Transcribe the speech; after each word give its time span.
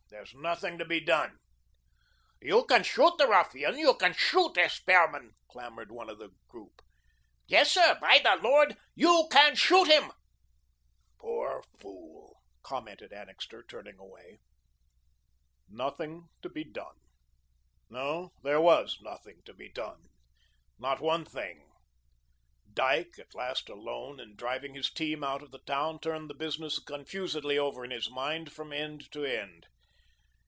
There's 0.09 0.33
nothing 0.35 0.77
to 0.77 0.85
be 0.85 0.99
done." 0.99 1.39
"You 2.41 2.65
can 2.65 2.83
shoot 2.83 3.13
the 3.17 3.27
ruffian, 3.27 3.77
you 3.77 3.95
can 3.95 4.13
shoot 4.13 4.57
S. 4.57 4.79
Behrman," 4.79 5.33
clamoured 5.47 5.89
one 5.91 6.09
of 6.09 6.19
the 6.19 6.31
group. 6.49 6.81
"Yes, 7.47 7.71
sir; 7.71 7.97
by 7.99 8.19
the 8.21 8.35
Lord, 8.35 8.77
you 8.93 9.27
can 9.31 9.55
shoot 9.55 9.85
him." 9.87 10.11
"Poor 11.17 11.63
fool," 11.79 12.41
commented 12.61 13.11
Annixter, 13.13 13.63
turning 13.63 13.97
away. 13.97 14.41
Nothing 15.69 16.27
to 16.43 16.49
be 16.49 16.65
done. 16.65 16.97
No, 17.89 18.33
there 18.43 18.61
was 18.61 18.99
nothing 19.01 19.41
to 19.45 19.53
be 19.53 19.69
done 19.69 20.09
not 20.77 20.99
one 20.99 21.25
thing. 21.25 21.71
Dyke, 22.71 23.17
at 23.17 23.33
last 23.33 23.69
alone 23.69 24.19
and 24.19 24.37
driving 24.37 24.75
his 24.75 24.91
team 24.91 25.23
out 25.23 25.41
of 25.41 25.51
the 25.51 25.59
town, 25.59 25.99
turned 25.99 26.29
the 26.29 26.35
business 26.35 26.79
confusedly 26.79 27.57
over 27.57 27.83
in 27.85 27.91
his 27.91 28.09
mind 28.11 28.51
from 28.51 28.71
end 28.73 29.09
to 29.13 29.23
end. 29.25 29.67